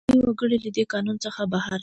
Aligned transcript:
استثنايي 0.03 0.25
وګړي 0.27 0.57
له 0.63 0.69
دې 0.75 0.83
قانونه 0.91 1.29
بهر 1.51 1.71
دي. 1.77 1.79